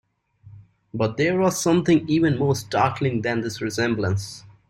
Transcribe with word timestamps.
But 0.95 1.17
there 1.17 1.37
was 1.39 1.61
something 1.61 2.09
even 2.09 2.39
more 2.39 2.55
startling 2.55 3.21
than 3.21 3.41
this 3.41 3.61
resemblance. 3.61 4.43